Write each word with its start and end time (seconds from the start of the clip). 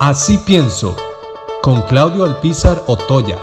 Así 0.00 0.38
pienso, 0.38 0.96
con 1.60 1.82
Claudio 1.82 2.24
Alpizar 2.24 2.84
Otoya. 2.86 3.36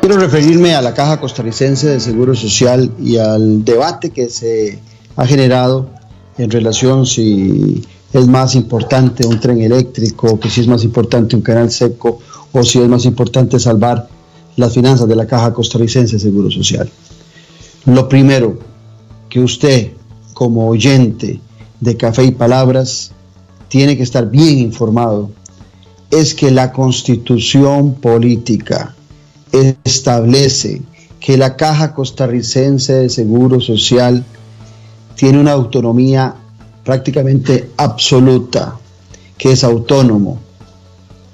Quiero 0.00 0.16
referirme 0.16 0.74
a 0.74 0.80
la 0.80 0.94
Caja 0.94 1.20
Costarricense 1.20 1.88
de 1.88 2.00
Seguro 2.00 2.34
Social 2.34 2.90
y 2.98 3.18
al 3.18 3.66
debate 3.66 4.08
que 4.08 4.30
se 4.30 4.78
ha 5.14 5.26
generado 5.26 5.90
en 6.38 6.50
relación 6.50 7.04
si 7.04 7.86
es 8.14 8.28
más 8.28 8.54
importante 8.54 9.26
un 9.26 9.38
tren 9.38 9.60
eléctrico, 9.60 10.40
que 10.40 10.48
si 10.48 10.62
es 10.62 10.68
más 10.68 10.84
importante 10.84 11.36
un 11.36 11.42
canal 11.42 11.70
seco 11.70 12.20
o 12.52 12.62
si 12.62 12.80
es 12.80 12.88
más 12.88 13.04
importante 13.04 13.60
salvar 13.60 14.08
las 14.56 14.72
finanzas 14.72 15.06
de 15.06 15.16
la 15.16 15.26
Caja 15.26 15.52
Costarricense 15.52 16.14
de 16.14 16.20
Seguro 16.20 16.50
Social. 16.50 16.88
Lo 17.84 18.08
primero 18.08 18.58
que 19.28 19.40
usted 19.40 19.92
como 20.32 20.66
oyente 20.66 21.40
de 21.78 21.96
Café 21.98 22.24
y 22.24 22.30
Palabras 22.30 23.12
tiene 23.68 23.96
que 23.96 24.02
estar 24.02 24.30
bien 24.30 24.58
informado 24.58 25.30
es 26.10 26.34
que 26.34 26.50
la 26.50 26.72
constitución 26.72 27.94
política 27.94 28.94
establece 29.84 30.82
que 31.20 31.36
la 31.36 31.56
Caja 31.56 31.94
Costarricense 31.94 32.94
de 32.94 33.10
Seguro 33.10 33.60
Social 33.60 34.24
tiene 35.16 35.40
una 35.40 35.52
autonomía 35.52 36.34
prácticamente 36.84 37.70
absoluta, 37.76 38.76
que 39.36 39.52
es 39.52 39.64
autónomo, 39.64 40.38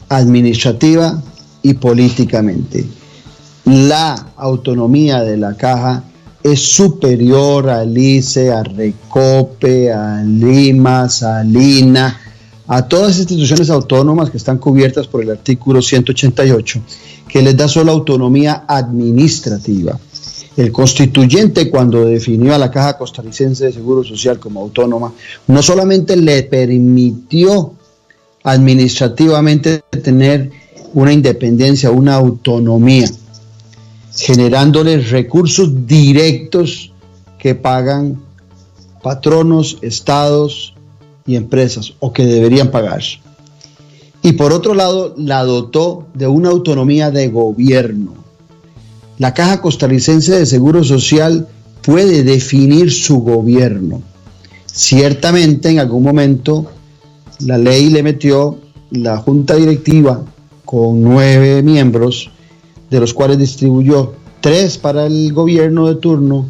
administrativa 0.08 1.22
y 1.62 1.74
políticamente. 1.74 2.84
La 3.64 4.32
autonomía 4.36 5.22
de 5.22 5.36
la 5.36 5.54
caja 5.56 6.04
es 6.42 6.60
superior 6.60 7.70
al 7.70 7.96
ICE, 7.96 8.52
a 8.52 8.62
Recope, 8.62 9.92
a 9.92 10.22
Lima, 10.22 11.08
a 11.22 11.42
Lina, 11.42 12.20
a 12.66 12.88
todas 12.88 13.08
las 13.08 13.18
instituciones 13.18 13.70
autónomas 13.70 14.30
que 14.30 14.38
están 14.38 14.58
cubiertas 14.58 15.06
por 15.06 15.22
el 15.22 15.30
artículo 15.30 15.82
188, 15.82 16.80
que 17.28 17.42
les 17.42 17.56
da 17.56 17.68
solo 17.68 17.92
autonomía 17.92 18.64
administrativa. 18.66 19.98
El 20.56 20.70
constituyente 20.70 21.68
cuando 21.68 22.04
definió 22.04 22.54
a 22.54 22.58
la 22.58 22.70
Caja 22.70 22.96
Costarricense 22.96 23.66
de 23.66 23.72
Seguro 23.72 24.04
Social 24.04 24.38
como 24.38 24.60
autónoma, 24.60 25.12
no 25.48 25.62
solamente 25.62 26.16
le 26.16 26.44
permitió 26.44 27.74
administrativamente 28.44 29.82
tener 30.02 30.50
una 30.92 31.12
independencia, 31.12 31.90
una 31.90 32.14
autonomía, 32.14 33.10
generándoles 34.16 35.10
recursos 35.10 35.86
directos 35.86 36.92
que 37.38 37.56
pagan 37.56 38.22
patronos, 39.02 39.78
estados 39.82 40.73
y 41.26 41.36
empresas, 41.36 41.94
o 42.00 42.12
que 42.12 42.24
deberían 42.24 42.70
pagar. 42.70 43.02
Y 44.22 44.32
por 44.32 44.52
otro 44.52 44.74
lado, 44.74 45.14
la 45.16 45.44
dotó 45.44 46.06
de 46.14 46.26
una 46.26 46.50
autonomía 46.50 47.10
de 47.10 47.28
gobierno. 47.28 48.14
La 49.18 49.34
Caja 49.34 49.60
Costarricense 49.60 50.34
de 50.34 50.46
Seguro 50.46 50.82
Social 50.82 51.46
puede 51.82 52.24
definir 52.24 52.90
su 52.90 53.20
gobierno. 53.20 54.02
Ciertamente 54.66 55.68
en 55.68 55.78
algún 55.78 56.02
momento 56.02 56.66
la 57.40 57.58
ley 57.58 57.90
le 57.90 58.02
metió 58.02 58.58
la 58.90 59.18
junta 59.18 59.54
directiva 59.54 60.24
con 60.64 61.02
nueve 61.02 61.62
miembros 61.62 62.30
de 62.90 63.00
los 63.00 63.12
cuales 63.12 63.38
distribuyó 63.38 64.14
tres 64.40 64.78
para 64.78 65.06
el 65.06 65.32
gobierno 65.32 65.86
de 65.86 65.96
turno, 65.96 66.46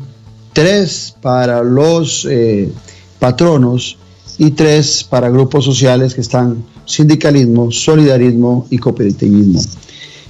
tres 0.52 1.14
para 1.20 1.62
los 1.62 2.26
eh, 2.30 2.70
patronos 3.18 3.98
y 4.38 4.50
tres 4.52 5.04
para 5.04 5.28
grupos 5.28 5.64
sociales 5.64 6.14
que 6.14 6.20
están 6.20 6.64
sindicalismo, 6.84 7.70
solidarismo 7.70 8.66
y 8.70 8.78
cooperativismo. 8.78 9.60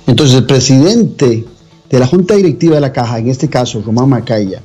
Entonces 0.06 0.36
el 0.36 0.46
presidente 0.46 1.44
de 1.90 1.98
la 1.98 2.06
junta 2.06 2.34
directiva 2.34 2.74
de 2.74 2.80
la 2.80 2.92
caja, 2.92 3.18
en 3.18 3.28
este 3.28 3.48
caso 3.48 3.82
Román 3.82 4.08
Macaya, 4.08 4.62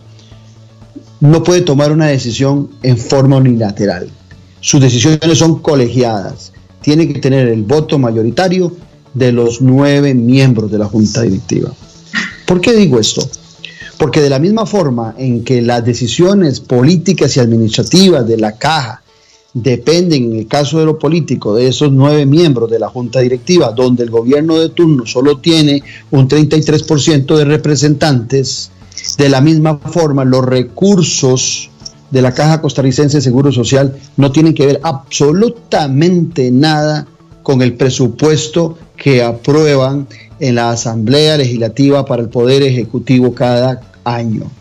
no 1.20 1.44
puede 1.44 1.62
tomar 1.62 1.92
una 1.92 2.08
decisión 2.08 2.70
en 2.82 2.98
forma 2.98 3.38
unilateral. 3.38 4.10
Sus 4.62 4.82
decisiones 4.82 5.38
son 5.38 5.60
colegiadas. 5.60 6.54
Tiene 6.82 7.08
que 7.08 7.20
tener 7.20 7.48
el 7.48 7.64
voto 7.64 8.00
mayoritario 8.00 8.76
de 9.14 9.32
los 9.32 9.62
nueve 9.62 10.14
miembros 10.14 10.72
de 10.72 10.78
la 10.78 10.86
Junta 10.86 11.22
Directiva. 11.22 11.72
¿Por 12.46 12.62
qué 12.62 12.74
digo 12.74 13.00
esto? 13.00 13.28
Porque 13.98 14.22
de 14.22 14.30
la 14.30 14.40
misma 14.40 14.66
forma 14.66 15.14
en 15.18 15.44
que 15.44 15.62
las 15.62 15.84
decisiones 15.84 16.60
políticas 16.60 17.36
y 17.36 17.42
administrativas 17.42 18.26
de 18.28 18.38
la 18.38 18.54
caja 18.54 19.02
dependen, 19.54 20.32
en 20.32 20.40
el 20.40 20.48
caso 20.48 20.80
de 20.80 20.86
lo 20.86 21.00
político, 21.00 21.56
de 21.56 21.68
esos 21.68 21.92
nueve 21.92 22.26
miembros 22.26 22.70
de 22.70 22.80
la 22.80 22.90
Junta 22.90 23.20
Directiva, 23.20 23.72
donde 23.72 24.04
el 24.04 24.10
gobierno 24.10 24.60
de 24.60 24.70
turno 24.70 25.06
solo 25.06 25.38
tiene 25.38 25.84
un 26.12 26.28
33% 26.28 27.36
de 27.36 27.46
representantes, 27.46 28.72
de 29.18 29.30
la 29.30 29.42
misma 29.42 29.78
forma 29.78 30.26
los 30.26 30.46
recursos 30.46 31.70
de 32.12 32.22
la 32.22 32.34
Caja 32.34 32.62
Costarricense 32.62 33.18
de 33.18 33.22
Seguro 33.22 33.52
Social 33.52 33.96
no 34.18 34.32
tienen 34.32 34.54
que 34.54 34.66
ver 34.66 34.80
absolutamente 34.84 36.52
nada 36.52 37.08
con 37.44 37.62
el 37.62 37.74
presupuesto 37.74 38.78
que 38.98 39.24
aprueban 39.24 40.08
en 40.40 40.56
la 40.56 40.72
Asamblea 40.72 41.38
Legislativa 41.38 42.06
para 42.06 42.22
el 42.22 42.30
Poder 42.30 42.64
Ejecutivo 42.64 43.34
cada 43.34 43.82
año. 44.04 44.52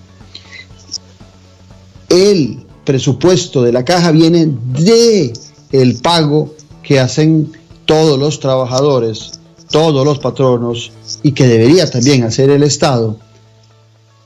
El 2.09 2.68
presupuesto 2.89 3.63
de 3.63 3.71
la 3.71 3.85
caja 3.85 4.13
viene 4.13 4.47
de 4.47 5.35
el 5.73 5.97
pago 5.97 6.55
que 6.83 6.99
hacen 6.99 7.53
todos 7.85 8.19
los 8.19 8.41
trabajadores, 8.41 9.33
todos 9.71 10.07
los 10.07 10.19
patronos 10.21 10.91
y 11.23 11.33
que 11.33 11.47
debería 11.47 11.91
también 11.91 12.23
hacer 12.25 12.49
el 12.49 12.63
Estado 12.63 13.19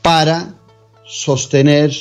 para 0.01 0.55
sostener 1.05 1.93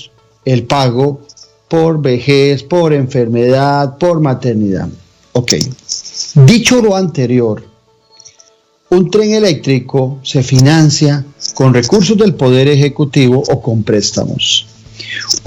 el 0.45 0.67
pago 0.67 1.21
por 1.67 1.99
vejez, 1.99 2.61
por 2.61 2.93
enfermedad, 2.93 3.97
por 3.97 4.19
maternidad. 4.19 4.87
Ok. 5.33 5.53
Dicho 6.45 6.79
lo 6.79 6.95
anterior, 6.95 7.63
un 8.91 9.09
tren 9.09 9.33
eléctrico 9.33 10.19
se 10.21 10.43
financia 10.43 11.25
con 11.55 11.73
recursos 11.73 12.15
del 12.19 12.35
Poder 12.35 12.67
Ejecutivo 12.67 13.41
o 13.49 13.59
con 13.63 13.81
préstamos. 13.81 14.67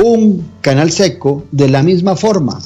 Un 0.03 0.54
canal 0.65 0.91
seco 0.91 1.45
de 1.53 1.69
la 1.69 1.83
misma 1.83 2.17
forma. 2.17 2.59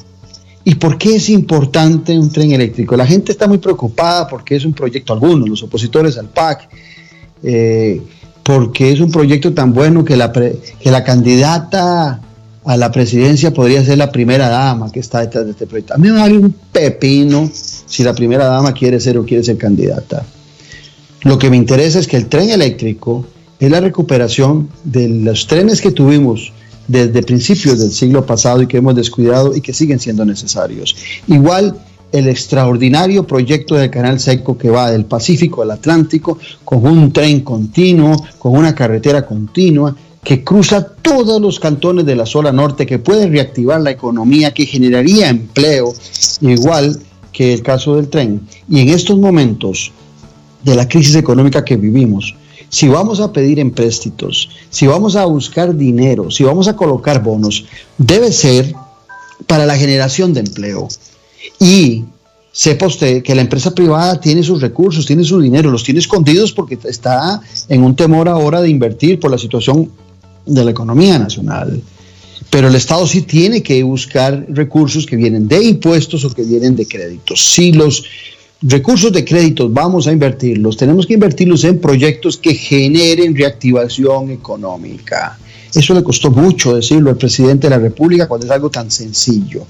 ¿Y 0.63 0.77
por 0.77 0.99
qué 0.99 1.17
es 1.17 1.29
importante 1.31 2.17
un 2.17 2.31
tren 2.31 2.53
eléctrico? 2.53 2.97
La 2.97 3.05
gente 3.05 3.33
está 3.33 3.49
muy 3.49 3.59
preocupada 3.59 4.29
porque 4.29 4.55
es 4.55 4.65
un 4.65 4.73
proyecto, 4.73 5.13
algunos, 5.13 5.49
los 5.49 5.65
opositores 5.65 6.17
al 6.17 6.29
PAC, 6.29 6.69
eh, 7.43 8.01
porque 8.45 8.93
es 8.93 9.01
un 9.01 9.11
proyecto 9.11 9.53
tan 9.53 9.75
bueno 9.75 10.05
que 10.05 10.17
la, 10.17 10.31
que 10.33 10.91
la 10.91 11.03
candidata 11.03 12.21
a 12.65 12.77
la 12.77 12.93
presidencia 12.93 13.53
podría 13.53 13.85
ser 13.85 13.99
la 13.99 14.13
primera 14.13 14.49
dama 14.49 14.93
que 14.93 15.01
está 15.01 15.21
detrás 15.21 15.47
de 15.47 15.51
este 15.51 15.67
proyecto. 15.67 15.95
A 15.95 15.99
mí 15.99 16.09
me 16.09 16.21
vale 16.21 16.39
un 16.39 16.55
pepino 16.71 17.51
si 17.53 18.05
la 18.05 18.15
primera 18.15 18.45
dama 18.45 18.73
quiere 18.73 19.01
ser 19.01 19.19
o 19.19 19.25
quiere 19.25 19.43
ser 19.43 19.59
candidata. 19.59 20.25
Lo 21.23 21.37
que 21.37 21.51
me 21.51 21.57
interesa 21.57 21.99
es 21.99 22.07
que 22.07 22.17
el 22.17 22.27
tren 22.27 22.51
eléctrico 22.51 23.27
es 23.59 23.71
la 23.71 23.81
recuperación 23.81 24.69
de 24.85 25.09
los 25.09 25.49
trenes 25.49 25.81
que 25.81 25.91
tuvimos 25.91 26.53
desde 26.89 27.23
principios 27.23 27.79
del 27.79 27.93
siglo 27.93 28.27
pasado 28.27 28.63
y 28.63 28.67
que 28.67 28.79
hemos 28.79 28.97
descuidado 28.97 29.55
y 29.55 29.61
que 29.61 29.73
siguen 29.73 30.01
siendo 30.01 30.25
necesarios. 30.25 30.97
Igual 31.29 31.79
el 32.11 32.27
extraordinario 32.27 33.27
proyecto 33.27 33.75
del 33.75 33.91
Canal 33.91 34.19
Seco 34.19 34.57
que 34.57 34.71
va 34.71 34.91
del 34.91 35.05
Pacífico 35.05 35.63
al 35.63 35.71
Atlántico 35.71 36.39
con 36.65 36.87
un 36.87 37.13
tren 37.13 37.41
continuo, 37.41 38.17
con 38.39 38.57
una 38.57 38.75
carretera 38.75 39.27
continua 39.27 39.95
que 40.25 40.43
cruza 40.43 40.87
todos 40.87 41.41
los 41.41 41.61
cantones 41.61 42.05
de 42.05 42.17
la 42.17 42.27
zona 42.27 42.53
norte, 42.53 42.87
que 42.87 42.99
puede 42.99 43.29
reactivar 43.29 43.81
la 43.81 43.91
economía, 43.91 44.53
que 44.53 44.67
generaría 44.67 45.29
empleo, 45.29 45.95
igual 46.41 46.99
que 47.33 47.55
el 47.55 47.63
caso 47.63 47.97
del 47.97 48.09
tren. 48.09 48.43
Y 48.69 48.81
en 48.81 48.89
estos 48.89 49.17
momentos 49.17 49.93
de 50.65 50.75
la 50.75 50.89
crisis 50.89 51.15
económica 51.15 51.65
que 51.65 51.77
vivimos, 51.77 52.35
si 52.69 52.89
vamos 52.89 53.21
a 53.21 53.33
pedir 53.33 53.59
empréstitos, 53.59 54.51
si 54.71 54.87
vamos 54.87 55.17
a 55.17 55.25
buscar 55.25 55.75
dinero, 55.75 56.31
si 56.31 56.45
vamos 56.45 56.69
a 56.69 56.77
colocar 56.77 57.23
bonos, 57.23 57.65
debe 57.97 58.33
ser 58.33 58.75
para 59.47 59.67
la 59.67 59.77
generación 59.77 60.35
de 60.35 60.41
empleo. 60.41 60.89
Y 61.61 62.05
sepa 62.53 62.87
usted 62.87 63.23
que 63.23 63.35
la 63.35 63.43
empresa 63.43 63.75
privada 63.75 64.21
tiene 64.21 64.43
sus 64.43 64.61
recursos, 64.61 65.07
tiene 65.07 65.25
su 65.25 65.41
dinero, 65.41 65.71
los 65.71 65.85
tiene 65.85 66.01
escondidos 66.01 66.53
porque 66.53 66.79
está 66.85 67.41
en 67.69 67.83
un 67.83 67.95
temor 67.95 68.29
ahora 68.29 68.61
de 68.61 68.69
invertir 68.69 69.21
por 69.21 69.31
la 69.31 69.39
situación 69.39 69.91
de 70.45 70.65
la 70.65 70.71
economía 70.71 71.19
nacional. 71.19 71.81
Pero 72.51 72.69
el 72.69 72.75
Estado 72.75 73.07
sí 73.07 73.23
tiene 73.23 73.63
que 73.63 73.83
buscar 73.83 74.47
recursos 74.49 75.07
que 75.07 75.17
vienen 75.17 75.49
de 75.49 75.63
impuestos 75.63 76.25
o 76.25 76.31
que 76.31 76.43
vienen 76.43 76.77
de 76.77 76.87
créditos. 76.87 77.53
Si 77.53 77.73
los 77.73 78.05
recursos 78.63 79.13
de 79.13 79.25
créditos 79.25 79.73
vamos 79.73 80.07
a 80.07 80.13
invertirlos, 80.13 80.77
tenemos 80.77 81.07
que 81.07 81.15
invertirlos 81.15 81.65
en 81.65 81.81
proyectos 81.81 82.37
que 82.37 82.55
generen 82.55 83.37
reactivación 83.37 84.31
económica. 84.31 85.39
Eso 85.75 85.95
le 85.95 86.03
costó 86.03 86.31
mucho 86.31 86.75
decirlo 86.75 87.11
al 87.11 87.17
presidente 87.17 87.67
de 87.67 87.77
la 87.77 87.79
República 87.79 88.27
cuando 88.27 88.47
es 88.47 88.53
algo 88.53 88.71
tan 88.71 88.91
sencillo. 88.91 89.67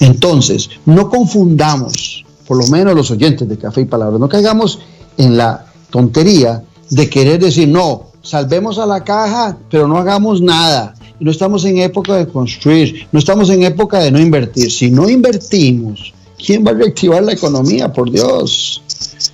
Entonces, 0.00 0.70
no 0.86 1.08
confundamos 1.08 2.24
por 2.48 2.56
lo 2.56 2.66
menos 2.68 2.94
los 2.94 3.10
oyentes 3.10 3.46
de 3.46 3.58
Café 3.58 3.82
y 3.82 3.84
Palabras, 3.84 4.18
no 4.18 4.26
caigamos 4.26 4.78
en 5.18 5.36
la 5.36 5.66
tontería 5.90 6.62
de 6.88 7.10
querer 7.10 7.38
decir, 7.38 7.68
no, 7.68 8.04
salvemos 8.22 8.78
a 8.78 8.86
la 8.86 9.04
caja, 9.04 9.58
pero 9.70 9.86
no 9.86 9.98
hagamos 9.98 10.40
nada. 10.40 10.94
No 11.20 11.30
estamos 11.30 11.66
en 11.66 11.78
época 11.78 12.14
de 12.14 12.26
construir, 12.26 13.06
no 13.12 13.18
estamos 13.18 13.50
en 13.50 13.64
época 13.64 13.98
de 13.98 14.10
no 14.10 14.18
invertir. 14.18 14.70
Si 14.70 14.90
no 14.90 15.10
invertimos, 15.10 16.14
¿quién 16.38 16.64
va 16.66 16.70
a 16.70 16.74
reactivar 16.74 17.22
la 17.22 17.32
economía? 17.32 17.92
Por 17.92 18.10
Dios. 18.10 18.82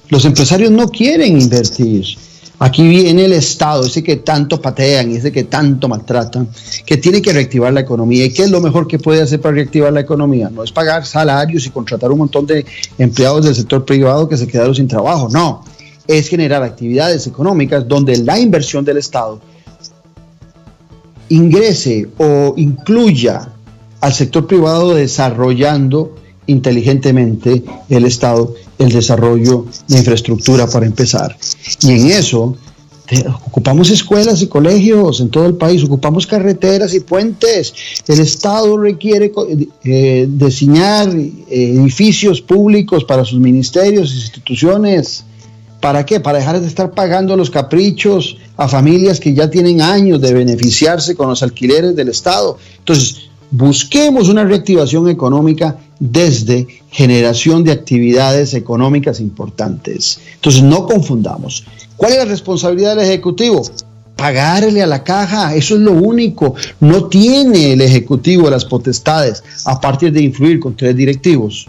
Los 0.08 0.24
empresarios 0.24 0.70
no 0.70 0.88
quieren 0.88 1.40
invertir. 1.40 2.04
Aquí 2.58 2.86
viene 2.86 3.24
el 3.24 3.32
Estado, 3.32 3.84
ese 3.84 4.02
que 4.02 4.16
tanto 4.16 4.60
patean, 4.60 5.10
ese 5.10 5.32
que 5.32 5.44
tanto 5.44 5.88
maltratan, 5.88 6.48
que 6.86 6.96
tiene 6.96 7.20
que 7.20 7.32
reactivar 7.32 7.72
la 7.72 7.80
economía. 7.80 8.24
¿Y 8.24 8.32
qué 8.32 8.44
es 8.44 8.50
lo 8.50 8.60
mejor 8.60 8.86
que 8.86 8.98
puede 8.98 9.22
hacer 9.22 9.40
para 9.40 9.56
reactivar 9.56 9.92
la 9.92 10.00
economía? 10.00 10.48
No 10.50 10.62
es 10.62 10.70
pagar 10.70 11.04
salarios 11.04 11.66
y 11.66 11.70
contratar 11.70 12.12
un 12.12 12.18
montón 12.18 12.46
de 12.46 12.64
empleados 12.96 13.44
del 13.44 13.54
sector 13.54 13.84
privado 13.84 14.28
que 14.28 14.36
se 14.36 14.46
quedaron 14.46 14.74
sin 14.74 14.86
trabajo, 14.86 15.28
no. 15.30 15.64
Es 16.06 16.28
generar 16.28 16.62
actividades 16.62 17.26
económicas 17.26 17.88
donde 17.88 18.16
la 18.18 18.38
inversión 18.38 18.84
del 18.84 18.98
Estado 18.98 19.40
ingrese 21.28 22.08
o 22.18 22.54
incluya 22.56 23.48
al 24.00 24.12
sector 24.12 24.46
privado 24.46 24.94
desarrollando 24.94 26.14
inteligentemente 26.46 27.62
el 27.88 28.04
Estado 28.04 28.54
el 28.78 28.90
desarrollo 28.90 29.66
de 29.88 29.98
infraestructura 29.98 30.66
para 30.66 30.86
empezar. 30.86 31.36
Y 31.82 31.92
en 31.92 32.06
eso 32.08 32.56
ocupamos 33.46 33.90
escuelas 33.90 34.40
y 34.42 34.46
colegios 34.46 35.20
en 35.20 35.28
todo 35.28 35.46
el 35.46 35.54
país, 35.54 35.84
ocupamos 35.84 36.26
carreteras 36.26 36.94
y 36.94 37.00
puentes. 37.00 37.74
El 38.08 38.20
Estado 38.20 38.76
requiere 38.78 39.32
eh, 39.84 40.26
diseñar 40.28 41.08
eh, 41.14 41.40
edificios 41.50 42.40
públicos 42.40 43.04
para 43.04 43.24
sus 43.24 43.38
ministerios, 43.38 44.14
instituciones. 44.14 45.24
¿Para 45.80 46.06
qué? 46.06 46.18
Para 46.18 46.38
dejar 46.38 46.60
de 46.60 46.66
estar 46.66 46.92
pagando 46.92 47.36
los 47.36 47.50
caprichos 47.50 48.38
a 48.56 48.68
familias 48.68 49.20
que 49.20 49.34
ya 49.34 49.50
tienen 49.50 49.82
años 49.82 50.20
de 50.20 50.32
beneficiarse 50.32 51.14
con 51.14 51.28
los 51.28 51.42
alquileres 51.42 51.94
del 51.94 52.08
Estado. 52.08 52.56
Entonces, 52.78 53.28
busquemos 53.50 54.28
una 54.28 54.44
reactivación 54.44 55.08
económica 55.08 55.76
desde 55.98 56.66
generación 56.90 57.64
de 57.64 57.72
actividades 57.72 58.54
económicas 58.54 59.20
importantes. 59.20 60.20
Entonces, 60.34 60.62
no 60.62 60.86
confundamos. 60.86 61.64
¿Cuál 61.96 62.12
es 62.12 62.18
la 62.18 62.24
responsabilidad 62.24 62.96
del 62.96 63.06
Ejecutivo? 63.06 63.62
Pagarle 64.16 64.82
a 64.82 64.86
la 64.86 65.02
caja, 65.02 65.54
eso 65.54 65.74
es 65.74 65.80
lo 65.80 65.92
único. 65.92 66.54
No 66.80 67.06
tiene 67.06 67.72
el 67.72 67.80
Ejecutivo 67.80 68.50
las 68.50 68.64
potestades 68.64 69.42
a 69.64 69.80
partir 69.80 70.12
de 70.12 70.22
influir 70.22 70.60
con 70.60 70.76
tres 70.76 70.96
directivos 70.96 71.68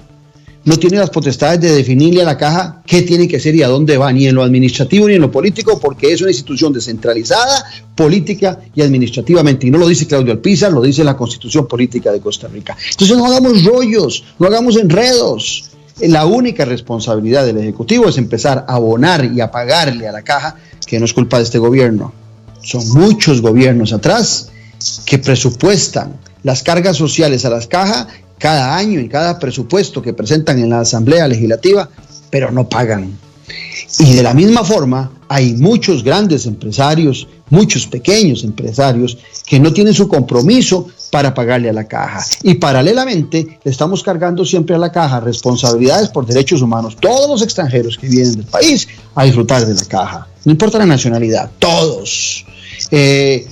no 0.65 0.77
tiene 0.77 0.97
las 0.97 1.11
potestades 1.11 1.61
de 1.61 1.71
definirle 1.75 2.23
a 2.23 2.25
la 2.25 2.37
caja 2.37 2.81
qué 2.85 3.03
tiene 3.03 3.27
que 3.27 3.37
hacer 3.37 3.55
y 3.55 3.61
a 3.61 3.67
dónde 3.67 3.97
va, 3.97 4.11
ni 4.11 4.27
en 4.27 4.33
lo 4.33 4.43
administrativo 4.43 5.07
ni 5.07 5.13
en 5.13 5.21
lo 5.21 5.31
político, 5.31 5.79
porque 5.79 6.11
es 6.11 6.21
una 6.21 6.31
institución 6.31 6.73
descentralizada, 6.73 7.65
política 7.93 8.59
y 8.73 8.81
administrativamente. 8.81 9.67
Y 9.67 9.71
no 9.71 9.77
lo 9.77 9.87
dice 9.87 10.07
Claudio 10.07 10.33
Alpizar, 10.33 10.71
lo 10.71 10.81
dice 10.81 11.03
la 11.03 11.15
Constitución 11.15 11.67
Política 11.67 12.11
de 12.11 12.19
Costa 12.19 12.47
Rica. 12.47 12.75
Entonces 12.91 13.15
no 13.15 13.27
hagamos 13.27 13.63
rollos, 13.63 14.23
no 14.39 14.47
hagamos 14.47 14.75
enredos. 14.77 15.69
La 16.01 16.25
única 16.25 16.65
responsabilidad 16.65 17.45
del 17.45 17.59
Ejecutivo 17.59 18.09
es 18.09 18.17
empezar 18.17 18.65
a 18.67 18.73
abonar 18.73 19.31
y 19.33 19.41
a 19.41 19.51
pagarle 19.51 20.07
a 20.07 20.11
la 20.11 20.23
caja, 20.23 20.55
que 20.85 20.99
no 20.99 21.05
es 21.05 21.13
culpa 21.13 21.37
de 21.37 21.43
este 21.43 21.59
gobierno. 21.59 22.11
Son 22.63 22.89
muchos 22.89 23.41
gobiernos 23.41 23.93
atrás 23.93 24.49
que 25.05 25.19
presupuestan 25.19 26.19
las 26.41 26.63
cargas 26.63 26.97
sociales 26.97 27.45
a 27.45 27.49
las 27.49 27.67
cajas 27.67 28.07
cada 28.37 28.75
año 28.75 28.99
y 28.99 29.09
cada 29.09 29.39
presupuesto 29.39 30.01
que 30.01 30.13
presentan 30.13 30.59
en 30.59 30.69
la 30.69 30.81
Asamblea 30.81 31.27
Legislativa, 31.27 31.89
pero 32.29 32.51
no 32.51 32.67
pagan. 32.67 33.17
Y 33.99 34.13
de 34.13 34.23
la 34.23 34.33
misma 34.33 34.63
forma, 34.63 35.11
hay 35.27 35.53
muchos 35.53 36.03
grandes 36.03 36.45
empresarios, 36.45 37.27
muchos 37.49 37.87
pequeños 37.87 38.43
empresarios 38.43 39.17
que 39.45 39.59
no 39.59 39.71
tienen 39.71 39.93
su 39.93 40.07
compromiso 40.07 40.87
para 41.11 41.33
pagarle 41.33 41.69
a 41.69 41.73
la 41.73 41.87
caja. 41.87 42.25
Y 42.43 42.55
paralelamente 42.55 43.59
le 43.63 43.71
estamos 43.71 44.03
cargando 44.03 44.43
siempre 44.43 44.75
a 44.75 44.79
la 44.79 44.91
caja 44.91 45.19
responsabilidades 45.19 46.09
por 46.09 46.25
derechos 46.25 46.61
humanos. 46.61 46.97
Todos 46.99 47.29
los 47.29 47.41
extranjeros 47.41 47.97
que 47.97 48.09
vienen 48.09 48.33
del 48.33 48.45
país 48.45 48.87
a 49.13 49.23
disfrutar 49.23 49.65
de 49.65 49.73
la 49.75 49.85
caja. 49.85 50.27
No 50.43 50.51
importa 50.51 50.77
la 50.77 50.85
nacionalidad, 50.85 51.49
todos. 51.59 52.45
Eh, 52.91 53.47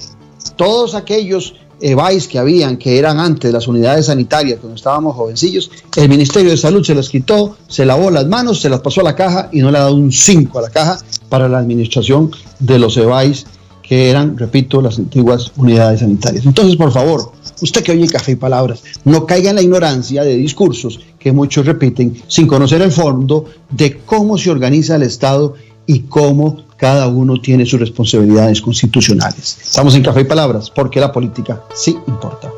todos 0.56 0.94
aquellos 0.94 1.56
EVAIS 1.82 2.28
que 2.28 2.40
habían, 2.40 2.78
que 2.78 2.98
eran 2.98 3.20
antes 3.20 3.52
las 3.52 3.68
unidades 3.68 4.08
sanitarias, 4.08 4.60
cuando 4.60 4.76
estábamos 4.76 5.16
jovencillos, 5.16 5.72
el 5.96 6.10
Ministerio 6.10 6.52
de 6.52 6.58
Salud 6.58 6.84
se 6.84 6.96
las 6.96 7.10
quitó, 7.10 7.58
se 7.68 7.86
lavó 7.86 8.10
las 8.10 8.28
manos, 8.28 8.62
se 8.62 8.70
las 8.70 8.82
pasó 8.82 9.02
a 9.02 9.04
la 9.04 9.16
caja 9.16 9.50
y 9.52 9.60
no 9.60 9.72
le 9.72 9.78
ha 9.78 9.82
dado 9.82 9.96
un 9.96 10.12
5 10.12 10.60
a 10.60 10.62
la 10.62 10.70
caja 10.70 11.00
para 11.30 11.50
la 11.50 11.60
administración 11.60 12.32
de 12.60 12.80
los 12.80 12.98
EVAIS, 12.98 13.46
que 13.82 14.10
eran, 14.10 14.38
repito, 14.38 14.82
las 14.82 14.98
antiguas 14.98 15.52
unidades 15.58 16.00
sanitarias. 16.00 16.46
Entonces, 16.46 16.78
por 16.78 16.92
favor, 16.92 17.34
usted 17.62 17.84
que 17.84 17.92
oye 17.92 18.08
café 18.08 18.32
y 18.32 18.36
palabras, 18.36 18.82
no 19.04 19.26
caiga 19.26 19.50
en 19.50 19.58
la 19.58 19.62
ignorancia 19.62 20.24
de 20.24 20.36
discursos 20.36 21.00
que 21.20 21.32
muchos 21.32 21.66
repiten 21.66 22.16
sin 22.28 22.48
conocer 22.48 22.82
el 22.82 22.92
fondo 22.92 23.46
de 23.70 23.98
cómo 24.06 24.38
se 24.38 24.52
organiza 24.52 24.96
el 24.96 25.04
Estado 25.04 25.54
y 25.86 26.02
cómo 26.02 26.64
cada 26.78 27.08
uno 27.08 27.40
tiene 27.40 27.66
sus 27.66 27.80
responsabilidades 27.80 28.62
constitucionales. 28.62 29.58
Estamos 29.64 29.96
en 29.96 30.04
Café 30.04 30.22
y 30.22 30.26
Palabras, 30.26 30.70
porque 30.70 31.00
la 31.00 31.12
política 31.12 31.64
sí 31.74 31.96
importa. 32.08 32.52